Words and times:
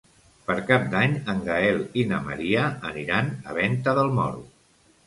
Per 0.45 0.55
Cap 0.69 0.87
d'Any 0.93 1.13
en 1.33 1.43
Gaël 1.49 1.83
i 2.05 2.09
na 2.15 2.23
Maria 2.31 2.67
aniran 2.93 3.35
a 3.53 3.61
Venta 3.61 3.99
del 4.01 4.13
Moro. 4.19 4.45